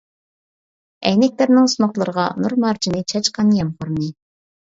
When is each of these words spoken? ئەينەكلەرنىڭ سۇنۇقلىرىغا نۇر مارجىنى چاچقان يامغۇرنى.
ئەينەكلەرنىڭ 1.09 1.67
سۇنۇقلىرىغا 1.73 2.25
نۇر 2.45 2.57
مارجىنى 2.65 3.05
چاچقان 3.13 3.51
يامغۇرنى. 3.59 4.09